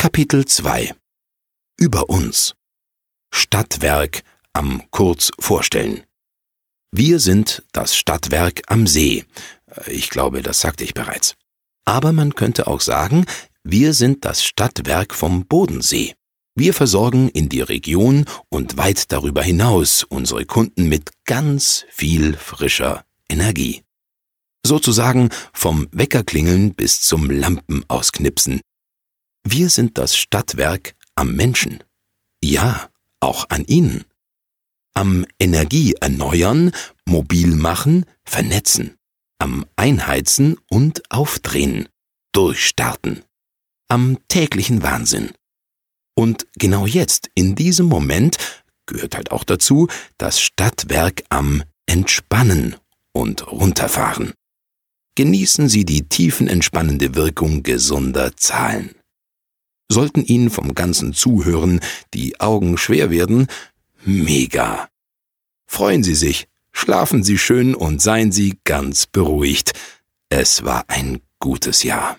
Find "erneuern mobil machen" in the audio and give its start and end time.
35.94-38.04